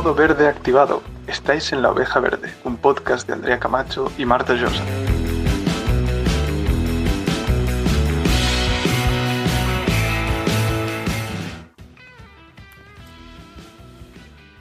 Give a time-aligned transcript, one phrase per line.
[0.00, 1.02] Modo verde activado.
[1.26, 4.82] Estáis en La Oveja Verde, un podcast de Andrea Camacho y Marta Llosa.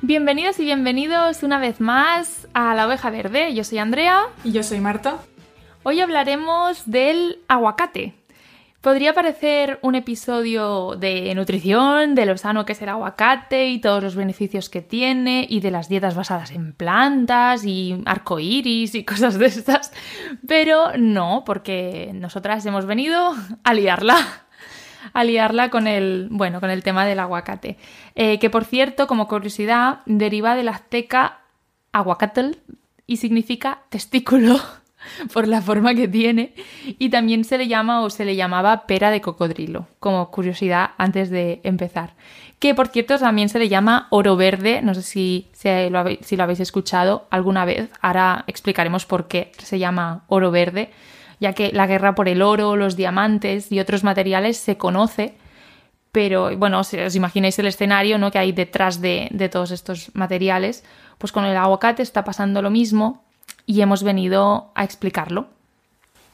[0.02, 3.56] Bienvenidos y bienvenidos una vez más a La Oveja Verde.
[3.56, 4.24] Yo soy Andrea.
[4.44, 5.20] Y yo soy Marta.
[5.84, 8.19] Hoy hablaremos del aguacate.
[8.82, 14.02] Podría parecer un episodio de nutrición, de lo sano que es el aguacate y todos
[14.02, 19.38] los beneficios que tiene, y de las dietas basadas en plantas y arcoíris y cosas
[19.38, 19.92] de estas,
[20.48, 24.46] pero no, porque nosotras hemos venido a liarla.
[25.12, 27.78] A liarla con el, bueno, con el tema del aguacate.
[28.16, 31.40] Eh, que por cierto, como curiosidad, deriva del azteca
[31.92, 32.52] aguacatl
[33.08, 34.60] y significa testículo.
[35.34, 36.54] por la forma que tiene.
[36.98, 41.30] Y también se le llama o se le llamaba pera de cocodrilo, como curiosidad antes
[41.30, 42.14] de empezar.
[42.60, 46.36] Que por cierto también se le llama oro verde, no sé si, lo, habéis, si
[46.36, 50.90] lo habéis escuchado alguna vez, ahora explicaremos por qué se llama oro verde,
[51.40, 55.36] ya que la guerra por el oro, los diamantes y otros materiales se conoce
[56.12, 58.32] pero bueno, si os imagináis el escenario ¿no?
[58.32, 60.84] que hay detrás de, de, todos estos materiales,
[61.20, 63.29] pues con el aguacate está pasando lo mismo
[63.70, 65.46] y hemos venido a explicarlo.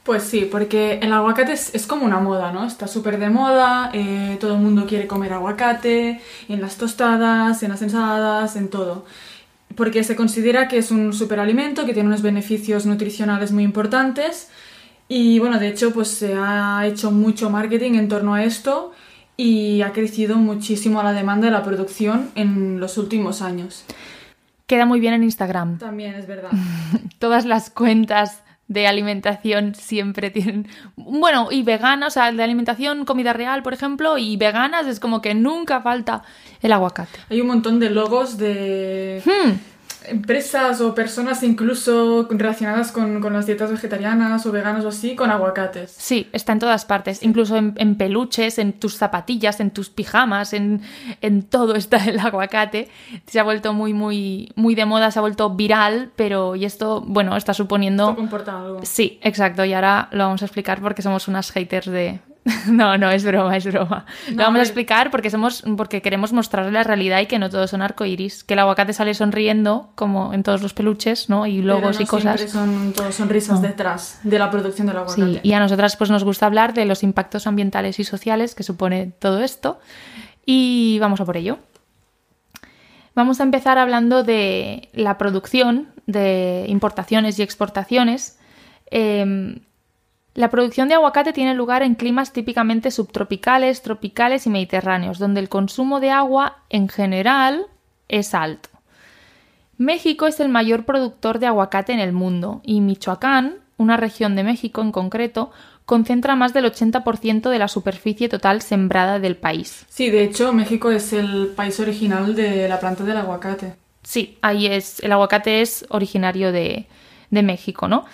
[0.04, 2.64] Pues sí, porque el aguacate es, como una moda, ¿no?
[2.64, 7.72] Está súper de moda, eh, todo el mundo quiere comer aguacate, en las tostadas, en
[7.72, 9.04] las ensaladas, en todo.
[9.74, 14.48] Porque se considera que es un superalimento, que tiene unos beneficios nutricionales muy importantes.
[15.06, 18.92] Y bueno, de hecho, pues se ha hecho mucho marketing en torno a esto
[19.36, 23.84] y ha crecido muchísimo la demanda de la producción en los últimos años.
[24.66, 25.78] Queda muy bien en Instagram.
[25.78, 26.50] También es verdad.
[27.18, 30.66] Todas las cuentas de alimentación siempre tienen.
[30.96, 35.22] Bueno, y veganas, o sea, de alimentación, comida real, por ejemplo, y veganas es como
[35.22, 36.22] que nunca falta
[36.62, 37.18] el aguacate.
[37.30, 39.22] Hay un montón de logos de.
[39.24, 39.75] Hmm
[40.08, 45.94] empresas o personas incluso relacionadas con, las dietas vegetarianas o veganas o así, con aguacates.
[45.96, 50.82] Sí, está en todas partes, incluso en, peluches, en tus zapatillas, en tus pijamas, en,
[51.50, 52.88] todo está el aguacate.
[53.26, 57.02] Se ha vuelto muy, muy, muy de moda, se ha vuelto viral, pero y esto,
[57.06, 58.10] bueno, está suponiendo...
[58.10, 58.80] Esto comporta algo.
[58.82, 62.20] Sí, exacto, y ahora lo vamos a explicar porque somos unas haters de,
[62.66, 64.06] No, no, es broma, es broma.
[64.30, 67.70] Lo vamos a explicar porque somos, porque queremos mostrarle la realidad y que no todos
[67.70, 68.44] son arcoiris.
[68.44, 71.46] Que el aguacate sale sonriendo, como en todos los peluches, ¿no?
[71.46, 72.40] Y logos y cosas.
[72.50, 75.34] son todos sonrisas detrás de la producción del aguacate.
[75.34, 78.62] Sí, y a nosotras pues nos gusta hablar de los impactos ambientales y sociales que
[78.62, 79.80] supone todo esto.
[80.44, 81.58] Y vamos a por ello.
[83.14, 88.38] Vamos a empezar hablando de la producción, de importaciones y exportaciones.
[88.90, 89.58] Eh,
[90.36, 95.48] la producción de aguacate tiene lugar en climas típicamente subtropicales, tropicales y mediterráneos, donde el
[95.48, 97.66] consumo de agua en general
[98.08, 98.68] es alto.
[99.78, 104.44] México es el mayor productor de aguacate en el mundo y Michoacán, una región de
[104.44, 105.50] México en concreto,
[105.86, 109.86] concentra más del 80% de la superficie total sembrada del país.
[109.88, 113.74] Sí, de hecho, México es el país original de la planta del aguacate.
[114.02, 115.00] Sí, ahí es.
[115.00, 116.86] El aguacate es originario de,
[117.30, 118.04] de México, ¿no?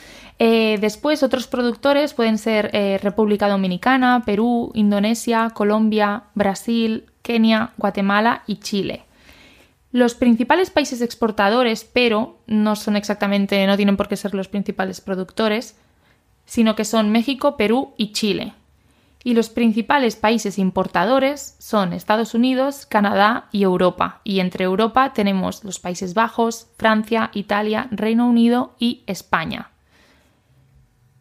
[0.45, 8.43] Eh, después, otros productores pueden ser eh, República Dominicana, Perú, Indonesia, Colombia, Brasil, Kenia, Guatemala
[8.49, 9.05] y Chile.
[9.93, 15.01] Los principales países exportadores, pero no son exactamente, no tienen por qué ser los principales
[15.01, 15.77] productores,
[16.45, 18.53] sino que son México, Perú y Chile.
[19.23, 24.21] Y los principales países importadores son Estados Unidos, Canadá y Europa.
[24.25, 29.72] Y entre Europa tenemos los Países Bajos, Francia, Italia, Reino Unido y España.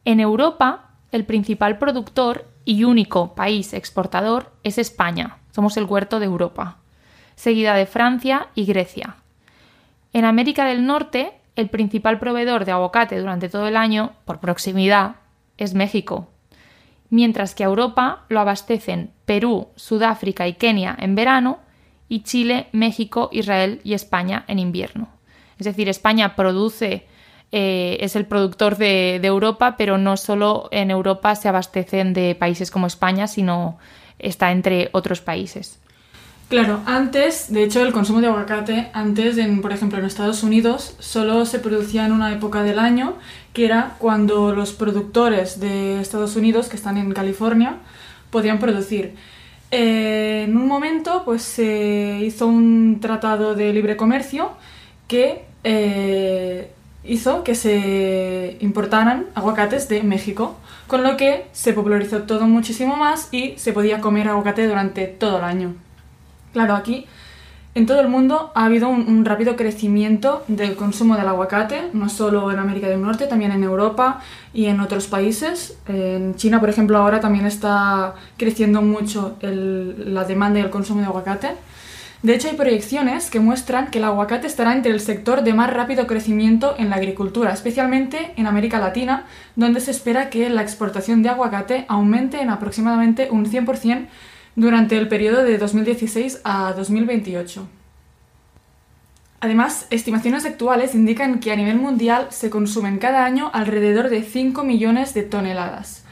[0.04, 5.38] En Europa, el principal productor y único país exportador es España.
[5.52, 6.78] Somos el huerto de Europa,
[7.36, 9.18] seguida de Francia y Grecia.
[10.14, 15.18] En América del Norte, el principal proveedor de aguacate durante todo el año, por proximidad,
[15.58, 16.30] es México,
[17.10, 21.60] mientras que a Europa lo abastecen Perú, Sudáfrica y Kenia en verano
[22.10, 25.10] y Chile, México, Israel y España en invierno.
[25.60, 27.06] Es decir, España produce
[27.52, 32.72] eh, es el productor de, Europa, pero no solo en Europa se abastecen de países
[32.72, 33.78] como España, sino
[34.20, 35.78] está entre otros países.
[36.48, 41.46] Claro, antes, de hecho, el consumo de aguacate, antes, por ejemplo, en Estados Unidos, solo
[41.46, 43.14] se producía en una época del año,
[43.54, 47.78] que era cuando los productores de Estados Unidos, que están en California,
[48.32, 49.16] podían producir.
[49.72, 54.52] Eh, en un momento, pues se hizo un tratado de libre comercio
[55.08, 56.72] que eh,
[57.04, 60.56] hizo que se importaran aguacates de México,
[60.88, 65.40] con lo que se popularizó todo muchísimo más y se podía comer aguacate durante todo
[65.40, 65.76] el año.
[66.54, 67.08] Claro, aquí
[67.74, 72.52] En todo el mundo ha habido un, rápido crecimiento del consumo del aguacate, no solo
[72.52, 74.20] en América del Norte, también en Europa
[74.54, 75.78] y en otros países.
[75.88, 81.06] En China, por ejemplo, ahora también está creciendo mucho la demanda y el consumo de
[81.06, 81.52] aguacate.
[82.24, 85.74] De hecho, hay proyecciones que muestran que el aguacate estará entre el sector de más
[85.74, 89.26] rápido crecimiento en la agricultura, especialmente en América Latina,
[89.56, 94.06] donde se espera que la exportación de aguacate aumente en aproximadamente un 100%
[94.56, 97.68] durante el periodo de 2016 a 2028.
[99.40, 104.64] Además, estimaciones actuales indican que a nivel mundial se consumen cada año alrededor de 5
[104.64, 106.06] millones de toneladas.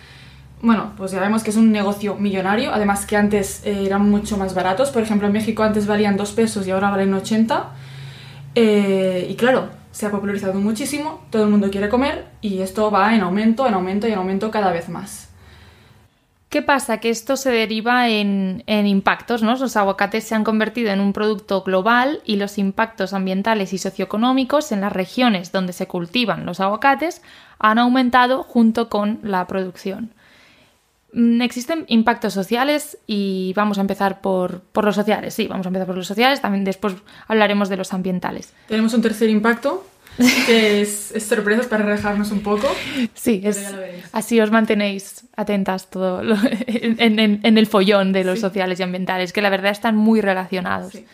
[0.61, 4.37] Bueno, pues ya vemos que es un negocio millonario, además que antes eh, eran mucho
[4.37, 7.69] más baratos, por ejemplo en México antes valían 2 pesos y ahora valen 80.
[8.55, 13.15] Eh, y claro, se ha popularizado muchísimo, todo el mundo quiere comer y esto va
[13.15, 15.29] en aumento, en aumento y en aumento cada vez más.
[16.49, 16.97] ¿Qué pasa?
[16.97, 19.55] Que esto se deriva en, en, impactos, ¿no?
[19.55, 24.71] Los aguacates se han convertido en un producto global y los impactos ambientales y socioeconómicos
[24.71, 27.21] en las regiones donde se cultivan los aguacates
[27.59, 30.11] han aumentado junto con la producción.
[31.11, 35.33] Mm, existen impactos sociales y vamos a empezar por, por, los sociales.
[35.33, 36.95] Sí, vamos a empezar por los sociales, también después
[37.27, 38.53] hablaremos de los ambientales.
[38.67, 39.85] Tenemos un tercer impacto
[40.45, 42.67] que es, es sorpresas para relajarnos un poco.
[43.13, 43.73] Sí, es,
[44.11, 46.35] así os mantenéis atentas todo lo,
[46.67, 48.41] en, en, en, el follón de los sí.
[48.41, 50.91] sociales y ambientales, que la verdad están muy relacionados.
[50.91, 51.05] Sí.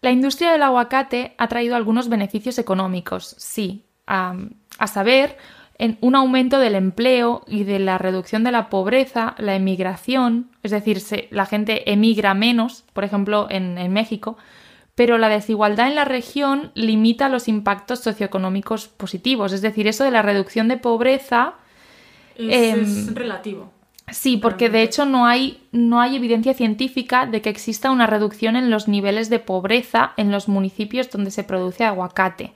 [0.00, 4.34] La industria del aguacate ha traído algunos beneficios económicos, sí, a,
[4.78, 5.38] a saber,
[5.78, 10.70] en un aumento del empleo y de la reducción de la pobreza, la emigración, es
[10.70, 14.36] decir, se, la gente emigra menos, por ejemplo, en, en México,
[14.94, 19.52] pero la desigualdad en la región limita los impactos socioeconómicos positivos.
[19.52, 21.54] Es decir, eso de la reducción de pobreza.
[22.36, 23.70] Es, eh, es relativo.
[24.10, 28.56] Sí, porque de hecho no hay, no hay evidencia científica de que exista una reducción
[28.56, 32.52] en los niveles de pobreza en los municipios donde se produce aguacate.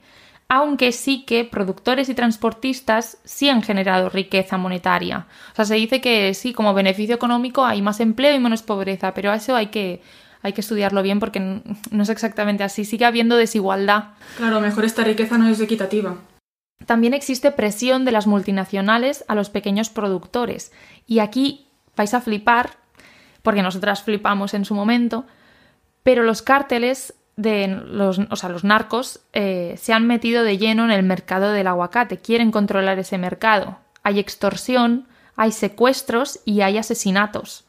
[0.49, 5.27] Aunque sí que productores y transportistas sí han generado riqueza monetaria.
[5.53, 9.13] O sea, se dice que sí, como beneficio económico hay más empleo y menos pobreza,
[9.13, 10.03] pero a eso hay que,
[10.43, 12.85] hay que estudiarlo bien porque no es exactamente así.
[12.85, 14.11] Sigue habiendo desigualdad.
[14.37, 16.17] Claro, mejor esta riqueza no es equitativa.
[16.85, 20.73] También existe presión de las multinacionales a los pequeños productores.
[21.07, 21.67] Y aquí
[21.97, 22.77] vais a flipar,
[23.43, 25.27] porque nosotras flipamos en su momento,
[26.03, 30.85] pero los cárteles de los, o sea, los narcos eh, se han metido de lleno
[30.85, 33.77] en el mercado del aguacate, quieren controlar ese mercado.
[34.03, 35.07] Hay extorsión,
[35.37, 37.65] hay secuestros y hay asesinatos.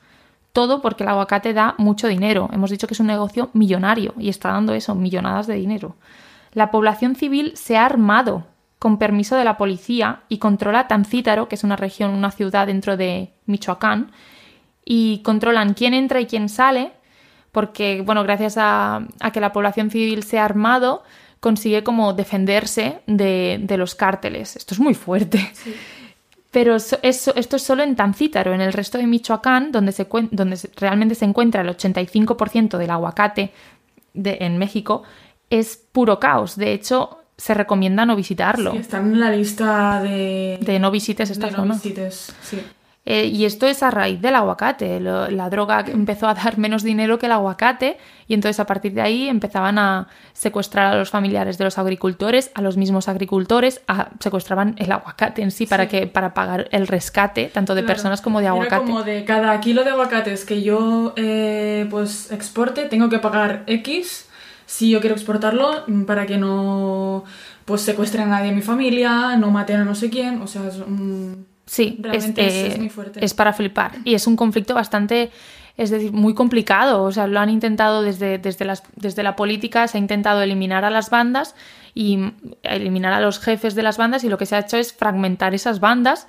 [0.53, 2.49] Todo porque el aguacate da mucho dinero.
[2.53, 5.95] Hemos dicho que es un negocio millonario y está dando eso, millonadas de dinero.
[6.53, 8.45] La población civil se ha armado
[8.79, 12.95] con permiso de la policía y controla Tancítaro, que es una región, una ciudad dentro
[12.95, 14.11] de Michoacán,
[14.85, 16.93] y controlan quién entra y quién sale,
[17.57, 21.01] porque, bueno, gracias a, a que la población civil se ha armado,
[21.39, 24.55] consigue como defenderse de, de los cárteles.
[24.55, 25.39] Esto es muy fuerte.
[25.53, 25.73] Sí.
[26.51, 28.53] Pero eso, eso, esto es solo en Tancítaro.
[28.53, 33.51] En el resto de Michoacán, donde, se, donde realmente se encuentra el 85% del aguacate
[34.13, 35.01] de, en México,
[35.49, 36.57] es puro caos.
[36.57, 38.73] De hecho, se recomienda no visitarlo.
[38.73, 40.59] Sí, están en la lista de...
[40.61, 41.65] De no visites esta de zona.
[41.65, 42.61] No visites, sí.
[43.09, 44.99] Eh, y esto es a raíz del aguacate.
[44.99, 47.97] Lo, la droga empezó a dar menos dinero que el aguacate
[48.27, 52.51] y entonces a partir de ahí empezaban a secuestrar a los familiares de los agricultores,
[52.53, 55.89] a los mismos agricultores, a, secuestraban el aguacate en sí para, sí.
[55.89, 57.93] Que, para pagar el rescate tanto de claro.
[57.93, 58.75] personas como de aguacate.
[58.75, 63.63] Era como de cada kilo de aguacates que yo eh, pues exporte tengo que pagar
[63.67, 64.27] X
[64.65, 67.23] si yo quiero exportarlo para que no
[67.63, 70.67] pues secuestren a nadie de mi familia, no maten a no sé quién, o sea,
[70.67, 73.23] es un Sí, es, eh, es, muy fuerte.
[73.23, 73.91] es para flipar.
[74.05, 75.31] Y es un conflicto bastante,
[75.75, 77.03] es decir, muy complicado.
[77.03, 80.85] O sea, lo han intentado desde, desde, las, desde la política, se ha intentado eliminar
[80.85, 81.55] a las bandas
[81.93, 82.31] y
[82.63, 85.53] eliminar a los jefes de las bandas y lo que se ha hecho es fragmentar
[85.53, 86.27] esas bandas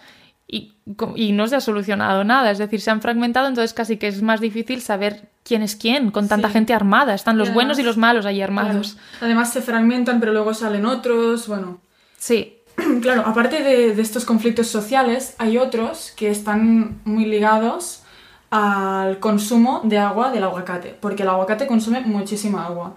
[0.49, 0.75] y,
[1.15, 2.51] y, no se ha solucionado nada.
[2.51, 6.11] Es decir, se han fragmentado, entonces casi que es más difícil saber quién es quién
[6.11, 6.55] con tanta sí.
[6.55, 7.15] gente armada.
[7.15, 8.95] Están los además, buenos y los malos ahí armados.
[8.95, 9.27] Claro.
[9.27, 11.81] Además se fragmentan, pero luego salen otros, bueno.
[12.17, 12.58] Sí,
[13.03, 18.03] claro, aparte de, estos conflictos sociales, hay otros que están muy ligados
[18.51, 22.95] al consumo de agua del aguacate, porque el aguacate consume muchísima agua.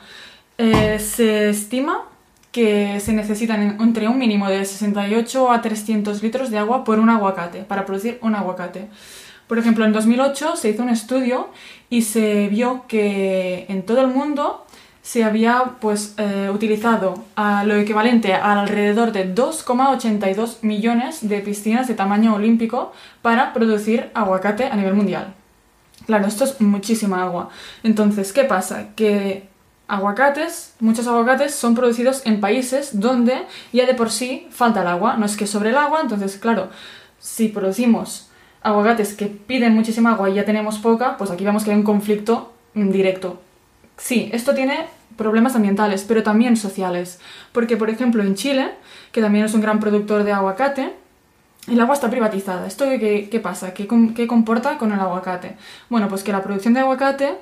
[0.58, 2.04] Eh, se estima
[2.52, 7.10] que se necesitan entre un mínimo de 68 a 300 litros de agua por un
[7.10, 8.88] aguacate, para producir un aguacate.
[9.48, 11.50] Por ejemplo, en 2008 se hizo un estudio
[11.90, 14.66] y se vio que en todo el mundo
[15.02, 17.24] se había pues, eh, utilizado
[17.66, 24.66] lo equivalente a alrededor de 2,82 millones de piscinas de tamaño olímpico para producir aguacate
[24.66, 25.34] a nivel mundial.
[26.06, 27.50] Claro, esto es muchísima agua.
[27.84, 28.90] Entonces, ¿qué pasa?
[28.96, 29.48] Que
[29.88, 35.18] aguacates, muchos aguacates son producidos en países donde ya de por sí falta el agua.
[35.18, 36.70] No es que sobre el agua, entonces, claro,
[37.20, 38.30] si producimos
[38.64, 41.84] aguacates que piden muchísima agua y ya tenemos poca, pues aquí vemos que hay un
[41.84, 43.40] conflicto directo.
[44.02, 47.20] Sí, esto tiene problemas ambientales, pero también sociales.
[47.52, 48.72] Porque, por ejemplo, en Chile,
[49.12, 50.92] que también es un gran productor de aguacate,
[51.68, 52.66] el agua está privatizada.
[52.66, 53.76] ¿Esto qué, qué pasa?
[53.76, 55.56] ¿Qué, ¿Qué, comporta con el aguacate?
[55.90, 57.36] Bueno, pues que la producción de aguacate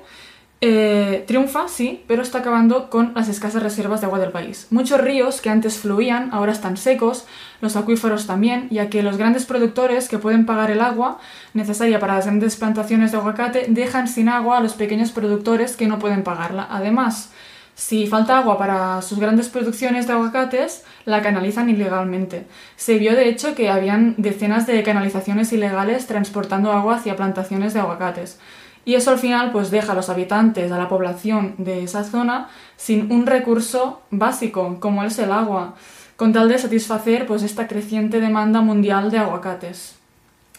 [0.62, 4.66] eh, triunfa, sí, pero está acabando con las escasas reservas de agua del país.
[4.70, 7.26] Muchos ríos que antes fluían ahora están secos,
[7.62, 11.18] los acuíferos también, ya que los grandes productores que pueden pagar el agua
[11.54, 15.88] necesaria para las grandes plantaciones de aguacate dejan sin agua a los pequeños productores que
[15.88, 16.66] no pueden pagarla.
[16.70, 17.30] Además,
[17.74, 22.44] si falta agua para sus grandes producciones de aguacates, la canalizan ilegalmente.
[22.76, 27.80] Se vio de hecho que habían decenas de canalizaciones ilegales transportando agua hacia plantaciones de
[27.80, 28.38] aguacates.
[28.84, 32.48] Y eso al final pues deja a los habitantes, a la población de esa zona
[32.76, 35.74] sin un recurso básico como es el agua,
[36.16, 39.96] con tal de satisfacer pues esta creciente demanda mundial de aguacates.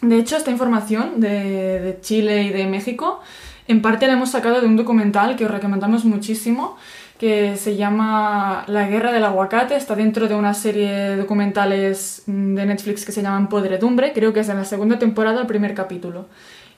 [0.02, 3.22] De hecho, esta información de, de Chile y de México
[3.68, 6.78] en parte la hemos sacado de un documental que os recomendamos muchísimo,
[7.20, 12.66] que se llama La guerra del aguacate, está dentro de una serie de documentales de
[12.66, 16.26] Netflix que se llaman Podredumbre, creo que es en la segunda temporada el primer capítulo.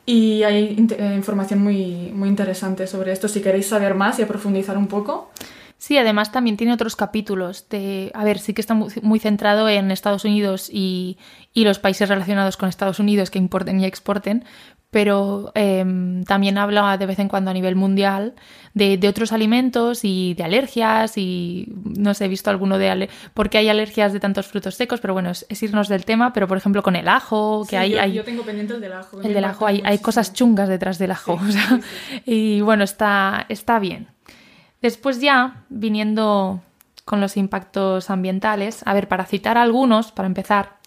[0.05, 4.77] Y hay eh, información muy, muy interesante sobre esto, si queréis saber más y profundizar
[4.77, 5.31] un poco.
[5.77, 9.91] Sí, además también tiene otros capítulos de, a ver, sí que está muy, centrado en
[9.91, 11.17] Estados Unidos y,
[11.53, 14.45] y, los países relacionados con Estados Unidos que importen y exporten,
[14.93, 18.35] pero em, también habla de vez en cuando a nivel mundial
[18.75, 23.69] de, otros alimentos y de alergias y no sé, he visto alguno de porque hay
[23.69, 26.95] alergias de tantos frutos secos, pero bueno, es, irnos del tema, pero por ejemplo con
[26.95, 29.19] el ajo, que hay, yo, tengo pendiente el del ajo.
[29.19, 31.39] El del ajo, hay, hay, cosas chungas detrás del ajo,
[32.25, 34.07] y bueno, está, está bien.
[34.79, 36.61] Después ya, viniendo
[37.03, 40.82] con los impactos ambientales, a ver, para citar algunos, para empezar,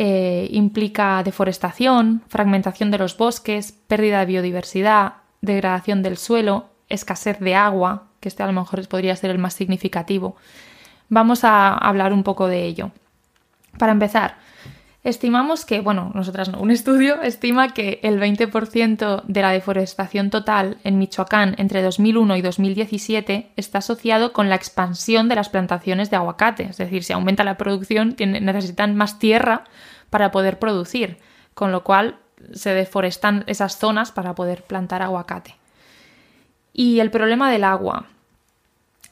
[0.00, 7.56] eh, implica deforestación, fragmentación de los bosques, pérdida de biodiversidad, degradación del suelo, escasez de
[7.56, 10.36] agua, que este a lo mejor podría ser el más significativo.
[11.08, 12.92] Vamos a hablar un poco de ello.
[13.76, 14.36] Para empezar,
[15.08, 20.78] estimamos que, bueno, nosotras no, un estudio estima que el 20% de la deforestación total
[20.84, 26.16] en Michoacán entre 2001 y 2017 está asociado con la expansión de las plantaciones de
[26.16, 26.64] aguacate.
[26.64, 29.64] Es decir, si aumenta la producción, necesitan más tierra
[30.10, 31.18] para poder producir,
[31.54, 32.18] con lo cual
[32.52, 35.56] se deforestan esas zonas para poder plantar aguacate.
[36.72, 38.06] Y el problema del agua.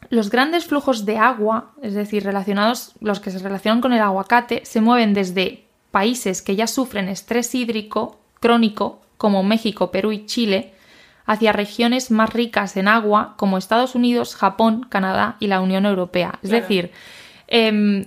[0.08, 4.64] Los grandes flujos de agua, es decir, relacionados, los que se relacionan con el aguacate,
[4.64, 10.74] se mueven desde países que ya sufren estrés hídrico crónico, como México, Perú y Chile,
[11.24, 16.38] hacia regiones más ricas en agua, como Estados Unidos, Japón, Canadá y la Unión Europea.
[16.42, 16.92] Es decir,
[17.48, 18.06] em,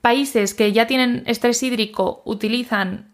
[0.00, 3.11] países que ya tienen estrés hídrico utilizan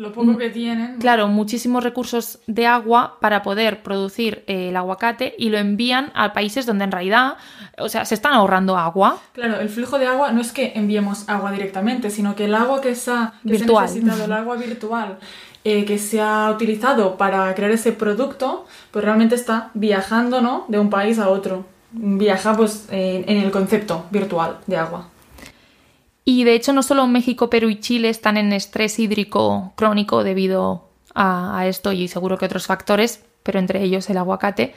[0.00, 0.96] lo poco que tienen.
[0.96, 6.32] Claro, muchísimos recursos de agua para poder producir eh, el aguacate y lo envían a
[6.32, 7.34] países donde en realidad,
[7.76, 9.18] o sea, se están ahorrando agua.
[9.34, 12.80] Claro, el flujo de agua no es que enviemos agua directamente, sino que el agua
[12.80, 15.18] que, se ha, necesitado, el agua virtual
[15.64, 20.64] eh, que se ha utilizado para crear ese producto, pues realmente está viajando, ¿no?
[20.68, 21.66] De un país a otro.
[21.92, 25.08] Viaja, pues, en el concepto virtual de agua.
[26.30, 30.88] Y de hecho no solo México, Perú y Chile están en estrés hídrico crónico debido
[31.12, 34.72] a, esto y seguro que otros factores, pero entre ellos el aguacate.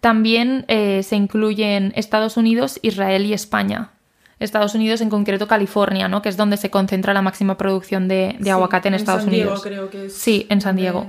[0.00, 3.92] También eh, se incluyen Estados Unidos, Israel y España.
[4.38, 6.20] Estados Unidos, en concreto California, ¿no?
[6.20, 9.62] que es donde se concentra la máxima producción de, aguacate en, Estados San Unidos.
[9.62, 11.06] creo que es sí, en San Diego.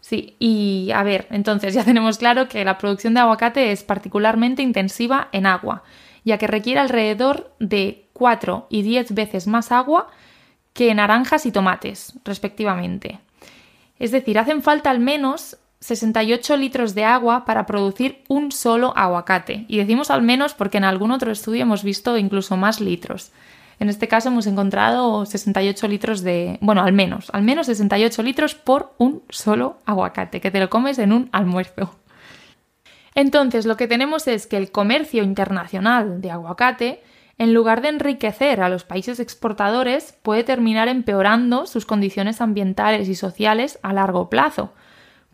[0.00, 4.62] Sí, y a ver, entonces ya tenemos claro que la producción de aguacate es particularmente
[4.62, 5.82] intensiva en agua,
[6.24, 10.08] ya que requiere alrededor de 4 y 10 veces más agua
[10.72, 13.20] que naranjas y tomates, respectivamente.
[13.98, 19.64] Es decir, hacen falta al menos 68 litros de agua para producir un solo aguacate.
[19.68, 23.32] Y decimos al menos porque en algún otro estudio hemos visto incluso más litros.
[23.80, 26.58] En este caso hemos encontrado 68 litros de...
[26.60, 31.00] Bueno, al menos, al menos 68 litros por un solo aguacate, que te lo comes
[31.00, 31.96] en un almuerzo.
[33.14, 37.02] Entonces, lo que tenemos es que el comercio internacional de aguacate
[37.42, 43.16] en lugar de enriquecer a los países exportadores, puede terminar empeorando sus condiciones ambientales y
[43.16, 44.72] sociales a largo plazo.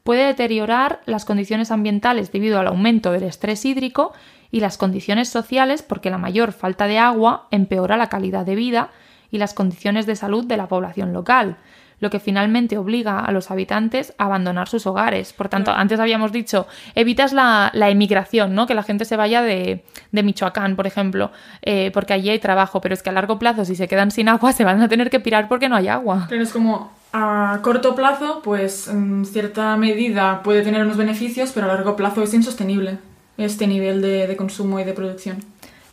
[0.05, 4.15] Puede deteriorar las condiciones ambientales debido al aumento del estrés hídrico
[4.51, 8.89] y las condiciones sociales porque la mayor falta de agua empeora la calidad de vida
[9.31, 11.59] y las condiciones de salud de la población local.
[12.01, 15.33] Lo que finalmente obliga a los habitantes a abandonar sus hogares.
[15.33, 18.67] Por tanto, antes habíamos dicho, evitas la, emigración, ¿no?
[18.67, 21.31] Que la gente se vaya de, Michoacán, por ejemplo,
[21.63, 24.29] eh, porque allí hay trabajo, pero es que a largo plazo, si se quedan sin
[24.29, 26.27] agua, se van a tener que pirar porque no hay agua.
[26.29, 31.67] Pero es como, a corto plazo, pues en cierta medida puede tener unos beneficios, pero
[31.67, 32.99] a largo plazo es insostenible
[33.39, 35.39] este nivel de, consumo y de producción.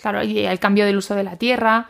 [0.02, 1.88] Claro, y el cambio del uso de la tierra.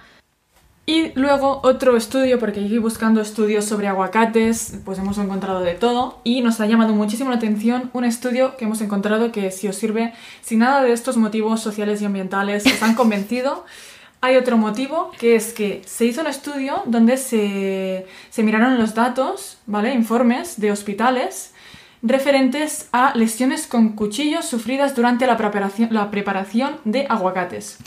[0.88, 6.20] Y luego otro estudio, porque aquí buscando estudios sobre aguacates, pues hemos encontrado de todo
[6.24, 9.77] y nos ha llamado muchísimo la atención un estudio que hemos encontrado que si os
[9.77, 13.65] sirve, si nada de estos motivos sociales y ambientales os han convencido,
[14.22, 18.94] hay otro motivo que es que se hizo un estudio donde se, se miraron los
[18.94, 19.92] datos, ¿vale?
[19.92, 21.55] Informes de hospitales
[22.06, 27.78] referentes a lesiones con cuchillos sufridas durante la preparación, la preparación de aguacates,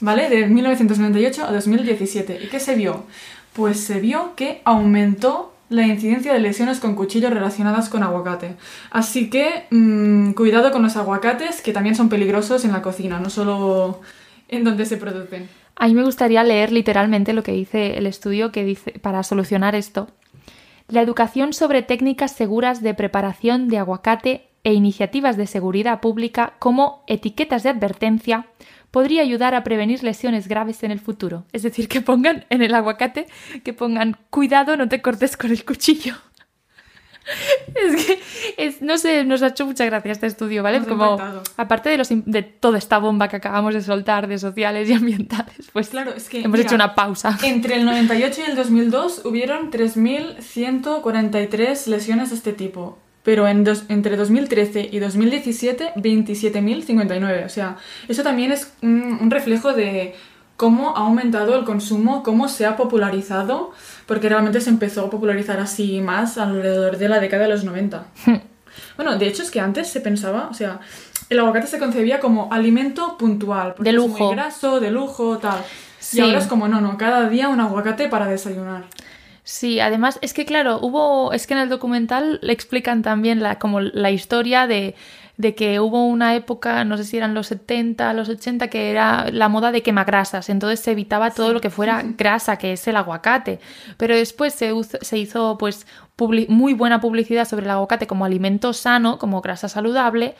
[0.00, 0.28] ¿vale?
[0.30, 2.40] De 1998 a 2017.
[2.42, 3.04] ¿Y qué se vio?
[3.52, 8.56] Pues se vio que aumentó la incidencia de lesiones con cuchillos relacionadas con aguacate.
[8.90, 13.30] Así que mmm, cuidado con los aguacates, que también son peligrosos en la cocina, no
[13.30, 14.00] solo
[14.48, 15.48] en donde se producen.
[15.74, 19.74] A mí me gustaría leer literalmente lo que dice el estudio que dice para solucionar
[19.74, 20.08] esto
[20.88, 27.04] la educación sobre técnicas seguras de preparación de aguacate e iniciativas de seguridad pública como
[27.06, 28.46] etiquetas de advertencia
[28.90, 31.44] podría ayudar a prevenir lesiones graves en el futuro.
[31.52, 33.26] Es decir, que pongan en el aguacate,
[33.62, 36.14] que pongan cuidado, no te cortes con el cuchillo.
[37.74, 38.20] es que,
[38.56, 40.84] es, no sé, nos ha hecho mucha gracia este estudio, ¿vale?
[40.84, 41.18] Como,
[41.56, 45.68] aparte de, los, de toda esta bomba que acabamos de soltar de sociales y ambientales,
[45.72, 47.38] pues claro, es que, hemos hecho una pausa.
[47.42, 52.98] Entre el 98 y el 2002 hubieron 3.143 lesiones de este tipo.
[53.22, 57.44] Pero en entre 2013 y 2017, 27.059.
[57.44, 60.14] O sea, eso también es un reflejo de
[60.56, 63.72] cómo ha aumentado el consumo, cómo se ha popularizado
[64.06, 68.06] porque realmente se empezó a popularizar así más alrededor de la década de los 90.
[68.24, 68.36] Hmm.
[68.96, 70.80] bueno, de hecho es que antes se pensaba, o sea,
[71.28, 73.74] el aguacate se concebía como alimento puntual.
[73.78, 74.14] De lujo.
[74.14, 75.64] Es muy graso, de lujo, tal.
[76.12, 78.84] Y ahora es como, no, no, cada día un aguacate para desayunar.
[79.42, 83.58] Sí, además es que claro, hubo, es que en el documental le explican también la,
[83.58, 84.96] como la historia de
[85.36, 89.30] de que hubo una época, no sé si eran los 70, los 80, que era
[89.30, 92.96] la moda de quemagrasas, entonces se evitaba todo lo que fuera grasa, que es el
[92.96, 93.60] aguacate.
[93.96, 95.86] Pero después se, se hizo pues
[96.48, 100.34] muy buena publicidad sobre el aguacate como alimento sano, como grasa saludable,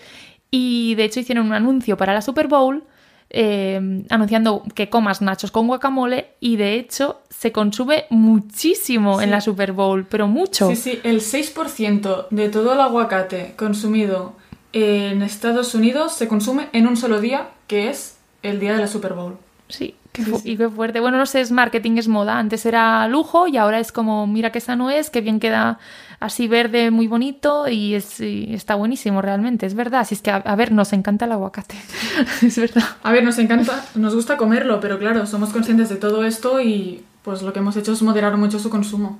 [0.50, 2.84] y de hecho hicieron un anuncio para la Super Bowl.
[3.28, 9.40] Eh, anunciando que comas nachos con guacamole y de hecho se consume muchísimo en la
[9.40, 10.68] Super Bowl, pero mucho.
[10.68, 14.36] Sí, sí, el 6% de todo el aguacate consumido
[14.76, 18.88] en Estados Unidos se consume en un solo día, que es el día de la
[18.88, 19.38] Super Bowl.
[19.70, 21.00] Sí, qué y qué fuerte.
[21.00, 22.38] Bueno, no sé, es marketing, es moda.
[22.38, 25.78] Antes era lujo y ahora es como, mira qué sano es, qué bien queda
[26.20, 30.00] así verde, muy bonito y, es, está buenísimo realmente, es verdad.
[30.00, 31.76] Así es que, a, ver, nos encanta el aguacate,
[32.42, 32.84] es verdad.
[33.02, 37.02] A ver, nos encanta, nos gusta comerlo, pero claro, somos conscientes de todo esto y
[37.22, 39.18] pues lo que hemos hecho es moderar mucho su consumo.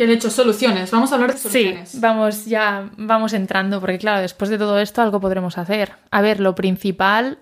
[0.00, 0.90] Que de hecho, soluciones.
[0.92, 1.90] Vamos a hablar de soluciones.
[1.90, 5.92] Sí, vamos ya, vamos entrando, porque claro, después de todo esto algo podremos hacer.
[6.10, 7.36] A ver, lo principal,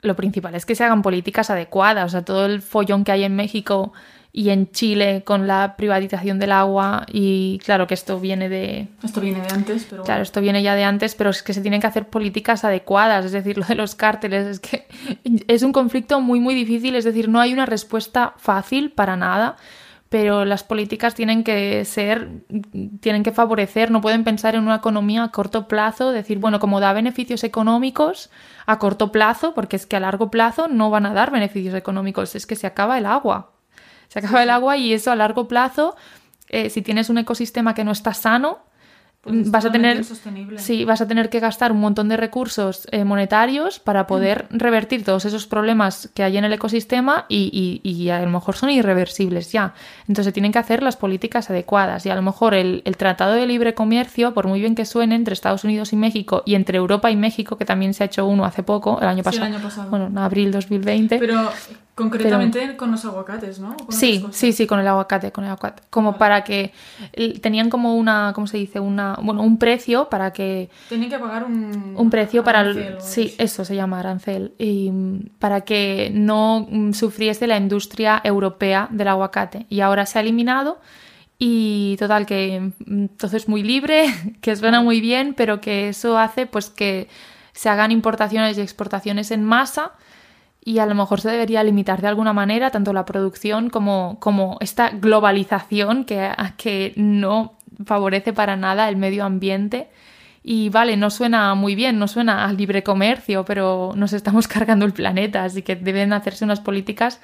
[0.00, 2.06] lo principal es que se hagan políticas adecuadas.
[2.06, 3.92] O sea, todo el follón que hay en México
[4.32, 8.88] y en Chile con la privatización del agua y claro que esto viene de...
[9.02, 10.04] Esto viene de antes, pero...
[10.04, 13.26] Claro, esto viene ya de antes, pero es que se tienen que hacer políticas adecuadas,
[13.26, 14.86] es decir, lo de los cárteles, es que
[15.48, 19.56] es un conflicto muy, muy difícil, es decir, no hay una respuesta fácil para nada
[20.14, 22.44] pero las políticas tienen que ser,
[23.00, 26.78] tienen que favorecer, no pueden pensar en una economía a corto plazo, decir, bueno, como
[26.78, 28.30] da beneficios económicos
[28.64, 32.36] a corto plazo, porque es que a largo plazo no van a dar beneficios económicos,
[32.36, 33.54] es que se acaba el agua.
[34.06, 35.96] Se acaba el agua y eso a largo plazo,
[36.46, 38.60] eh, si tienes un ecosistema que no está sano,
[39.24, 40.04] pues vas a tener
[40.56, 45.04] sí vas a tener que gastar un montón de recursos eh, monetarios para poder revertir
[45.04, 49.50] todos esos problemas que hay en el ecosistema y, y, a lo mejor son irreversibles
[49.50, 49.74] ya.
[50.08, 53.46] Entonces tienen que hacer las políticas adecuadas y a lo mejor el, el, tratado de
[53.46, 57.10] libre comercio por muy bien que suene entre Estados Unidos y México y entre Europa
[57.10, 59.62] y México que también se ha hecho uno hace poco el año pasado, el año
[59.62, 59.90] pasado.
[59.90, 61.50] bueno en abril 2020 pero
[61.94, 63.76] Concretamente con los aguacates, ¿no?
[63.88, 65.84] sí, sí, sí, con el aguacate, con el aguacate.
[65.90, 66.72] Como para que
[67.40, 68.80] tenían como una, ¿cómo se dice?
[68.80, 73.34] Una, bueno, un precio para que tenían que pagar un un precio para el, sí,
[73.38, 74.90] eso se llama arancel y
[75.38, 80.80] para que no sufriese la industria europea del aguacate y ahora se ha eliminado
[81.38, 84.06] y total que entonces muy libre,
[84.40, 87.08] que suena muy bien, pero que eso hace pues que
[87.52, 89.92] se hagan importaciones y exportaciones en masa
[90.64, 94.56] y a lo mejor se debería limitar de alguna manera tanto la producción como, como
[94.60, 99.88] esta globalización que, que no favorece para nada el medio ambiente.
[100.42, 104.86] Y vale, no suena muy bien, no suena a libre comercio, pero nos estamos cargando
[104.86, 107.20] el planeta, así que deben hacerse unas políticas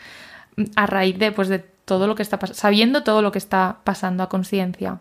[0.77, 3.79] a raíz de, pues, de todo lo que está pasando, sabiendo todo lo que está
[3.85, 5.01] pasando a conciencia.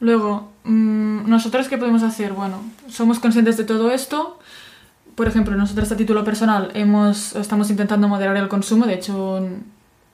[0.00, 2.32] Luego, mm, ¿nosotros qué podemos hacer?
[2.32, 4.38] Bueno, somos conscientes de todo esto.
[5.14, 9.46] Por ejemplo, nosotros a título personal hemos, estamos intentando moderar el consumo, de hecho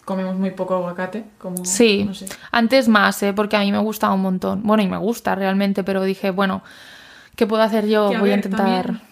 [0.05, 1.25] comemos muy poco aguacate.
[1.39, 2.09] Como, sí,
[2.51, 3.35] antes más, ¿eh?
[3.35, 4.63] porque a mí me gusta un montón.
[4.63, 6.63] Bueno, y me gusta realmente, pero dije, bueno,
[7.37, 8.11] ¿qué puedo hacer yo?
[8.19, 9.03] Voy a intentar...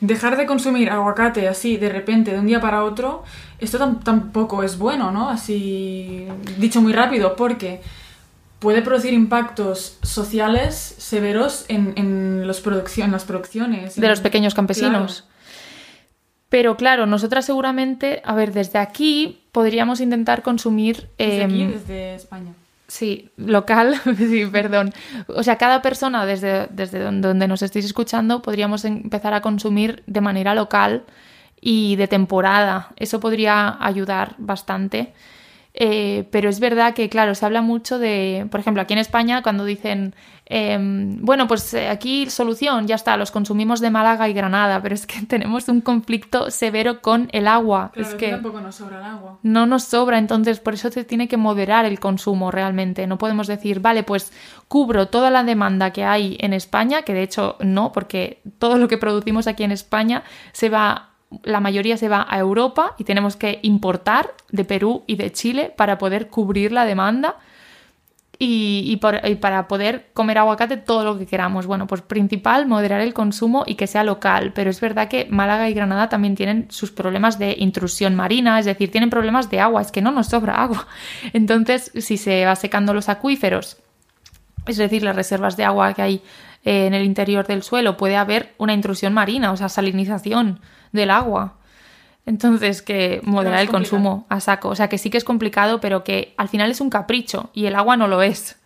[0.00, 3.24] Dejar de consumir aguacate así de repente, de un día para otro,
[3.58, 5.30] esto tampoco es bueno, ¿no?
[5.30, 6.26] Así
[6.58, 7.80] dicho muy rápido, porque
[8.60, 12.62] puede producir impactos sociales severos en, en, los
[12.98, 13.96] en las producciones.
[13.96, 15.24] De los pequeños campesinos.
[16.50, 21.08] Pero claro, nosotras seguramente, a ver, desde aquí podríamos intentar consumir...
[21.16, 22.52] Desde aquí, em, desde España.
[22.88, 24.92] Sí, local, sí, perdón.
[25.28, 30.20] O sea, cada persona desde, desde donde nos estéis escuchando podríamos empezar a consumir de
[30.20, 31.04] manera local
[31.60, 32.88] y de temporada.
[32.96, 35.12] Eso podría ayudar bastante.
[35.72, 39.42] Eh, pero es verdad que, claro, se habla mucho de, por ejemplo, aquí en España,
[39.42, 40.14] cuando dicen,
[40.46, 44.94] em, bueno, pues eh, aquí solución, ya está, los consumimos de Málaga y Granada, pero
[44.94, 47.92] es que tenemos un conflicto severo con el agua.
[47.94, 49.38] es que tampoco nos sobra el agua.
[49.42, 53.06] No nos sobra, entonces por eso se tiene que moderar el consumo realmente.
[53.06, 54.32] No podemos decir, vale, pues
[54.66, 58.88] cubro toda la demanda que hay en España, que de hecho no, porque todo lo
[58.88, 61.09] que producimos aquí en España se va
[61.42, 65.72] la mayoría se va a Europa y tenemos que importar de Perú y de Chile
[65.76, 67.36] para poder cubrir la demanda
[68.42, 71.66] y, para poder comer aguacate todo lo que queramos.
[71.66, 74.52] Bueno, pues principal, moderar el consumo y que sea local.
[74.54, 78.64] Pero es verdad que Málaga y Granada también tienen sus problemas de intrusión marina, es
[78.64, 80.88] decir, tienen problemas de agua, es que no nos sobra agua.
[81.34, 83.76] Entonces, si se va secando los acuíferos,
[84.66, 86.22] es decir, las reservas de agua que hay
[86.64, 90.60] eh, en el interior del suelo, puede haber una intrusión marina, o sea, salinización
[90.92, 91.54] del agua.
[92.26, 94.68] Entonces, que moderar el consumo a saco.
[94.68, 97.66] O sea, que sí que es complicado, pero que al final es un capricho y
[97.66, 98.59] el agua no lo es.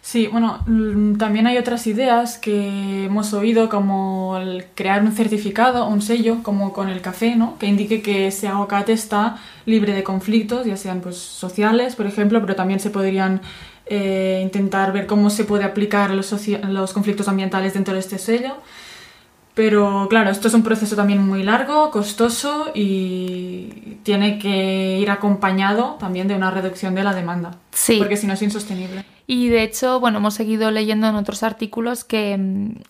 [0.00, 5.86] Sí, bueno, mm, también hay otras ideas que hemos oído, como el crear un certificado,
[5.86, 7.58] un sello, como con el café, ¿no?
[7.58, 12.40] Que indique que ese aguacate está libre de conflictos, ya sean pues sociales, por ejemplo,
[12.40, 13.42] pero también se podrían
[13.86, 16.34] eh, intentar ver cómo se puede aplicar los,
[16.68, 18.54] los conflictos ambientales dentro de este sello.
[19.54, 25.96] Pero claro, esto es un proceso también muy largo, costoso y tiene que ir acompañado
[25.98, 27.56] también de una reducción de la demanda.
[27.72, 27.96] Sí.
[27.98, 29.04] Porque si no es insostenible.
[29.30, 32.80] Y de hecho, bueno, hemos seguido leyendo en otros artículos que mm,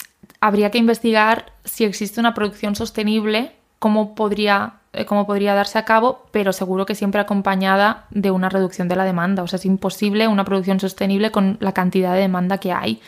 [0.41, 5.85] habría que investigar si existe una producción sostenible, cómo podría, eh, cómo podría darse a
[5.85, 9.43] cabo, pero seguro que siempre acompañada de una reducción de la demanda.
[9.43, 13.01] O sea, es imposible una producción sostenible con la cantidad de demanda que hay.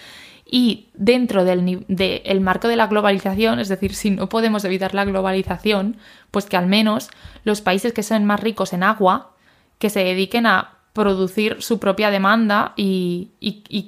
[0.45, 5.99] Y dentro del marco de la globalización, es decir, si no podemos evitar la globalización,
[6.33, 7.11] pues que al menos
[7.45, 9.31] los países que son más ricos en agua,
[9.79, 13.31] que se dediquen a producir su propia demanda y,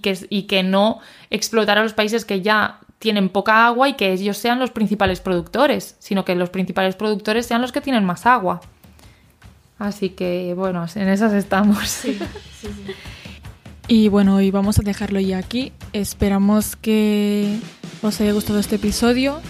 [0.03, 4.13] que, y que no explotar a los países que ya tienen poca agua y que
[4.13, 8.27] ellos sean los principales productores, sino que los principales productores sean los que tienen más
[8.27, 8.61] agua.
[9.79, 11.89] Así que, bueno, en esas estamos.
[11.89, 12.19] Sí,
[12.61, 12.93] sí, sí.
[13.89, 15.73] Y bueno, hoy vamos a dejarlo ya aquí.
[15.93, 17.59] Esperamos que
[18.01, 19.41] os haya gustado este episodio.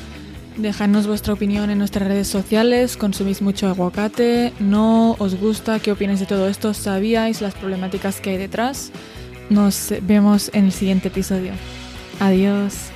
[0.56, 2.96] Dejadnos vuestra opinión en nuestras redes sociales.
[2.96, 4.52] ¿Consumís mucho aguacate?
[4.60, 5.78] ¿No os gusta?
[5.80, 6.74] ¿Qué opináis de todo esto?
[6.74, 8.92] ¿Sabíais las problemáticas que hay detrás?
[9.48, 11.52] Nos vemos en el siguiente episodio.
[12.20, 12.91] Adiós.